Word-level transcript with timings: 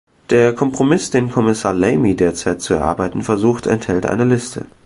Der 0.31 0.55
Kompromiss, 0.55 1.11
den 1.11 1.29
Kommissar 1.29 1.73
Lamy 1.75 2.15
derzeit 2.15 2.59
zu 2.59 2.73
erarbeiten 2.73 3.21
versucht, 3.21 3.67
enthält 3.67 4.07
eine 4.07 4.25
Liste. 4.25 4.65